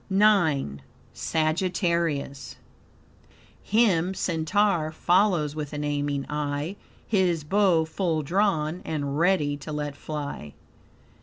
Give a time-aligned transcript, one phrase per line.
[0.09, 0.79] IX.
[1.13, 2.55] Sagittarius
[3.61, 9.95] "Him Centaur follows with an aiming eye, His bow full drawn, and ready to let
[9.95, 10.55] fly."